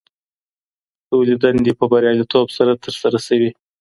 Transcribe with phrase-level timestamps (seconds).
[1.07, 3.49] ټولې دندې په بریالیتوب سره ترسره سوي.